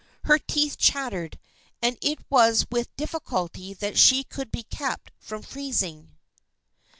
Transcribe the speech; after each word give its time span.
Her 0.23 0.39
teeth 0.39 0.79
chattered, 0.79 1.37
and 1.79 1.95
it 2.01 2.25
was 2.27 2.65
with 2.71 2.95
difficulty 2.95 3.75
that 3.75 3.99
she 3.99 4.23
could 4.23 4.51
be 4.51 4.63
kept 4.63 5.11
from 5.19 5.43
freezing. 5.43 6.17